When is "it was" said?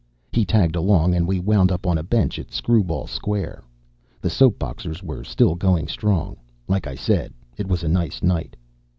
7.55-7.83